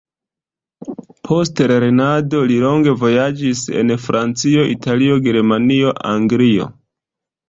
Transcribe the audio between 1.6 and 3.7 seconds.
lernado li longe vojaĝis